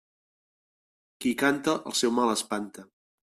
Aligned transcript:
Qui 1.25 1.33
canta, 1.43 1.77
el 1.91 1.97
seu 2.01 2.17
mal 2.21 2.35
espanta. 2.39 2.89